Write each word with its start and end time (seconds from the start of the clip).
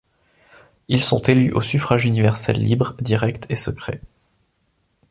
Ils 0.87 1.03
sont 1.03 1.21
élus 1.21 1.51
au 1.53 1.61
suffrage 1.61 2.07
universel, 2.07 2.57
libre, 2.59 2.95
direct 3.01 3.45
et 3.51 3.55
secret. 3.55 4.01